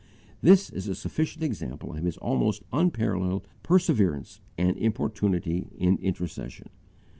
This 0.41 0.71
is 0.71 0.87
a 0.87 0.95
sufficient 0.95 1.43
example 1.43 1.95
of 1.95 2.03
his 2.03 2.17
almost 2.17 2.63
unparalleled 2.73 3.45
perseverance 3.61 4.41
and 4.57 4.75
importunity 4.77 5.67
in 5.77 5.99
intercession. 5.99 6.69